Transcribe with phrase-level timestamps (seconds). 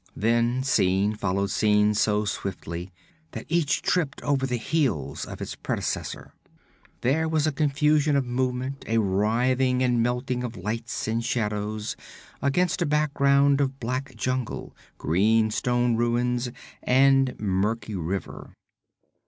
[0.15, 2.91] Then scene followed scene so swiftly
[3.33, 6.33] that each tripped over the heels of its predecessor.
[7.01, 11.95] There was a confusion of movement, a writhing and melting of lights and shadows,
[12.41, 16.49] against a background of black jungle, green stone ruins
[16.81, 18.55] and murky river.